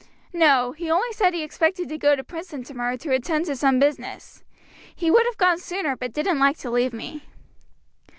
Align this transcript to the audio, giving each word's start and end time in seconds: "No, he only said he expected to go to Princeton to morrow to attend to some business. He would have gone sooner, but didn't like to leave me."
"No, 0.33 0.71
he 0.71 0.89
only 0.89 1.11
said 1.13 1.31
he 1.35 1.43
expected 1.43 1.87
to 1.87 1.95
go 1.99 2.15
to 2.15 2.23
Princeton 2.23 2.63
to 2.63 2.73
morrow 2.73 2.97
to 2.97 3.11
attend 3.13 3.45
to 3.45 3.55
some 3.55 3.77
business. 3.77 4.43
He 4.95 5.11
would 5.11 5.27
have 5.27 5.37
gone 5.37 5.59
sooner, 5.59 5.95
but 5.95 6.11
didn't 6.11 6.39
like 6.39 6.57
to 6.57 6.71
leave 6.71 6.91
me." 6.91 7.21